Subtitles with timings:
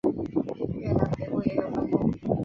[0.79, 2.37] 越南北部也有分布。